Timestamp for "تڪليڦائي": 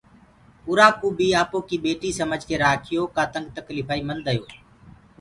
3.55-4.01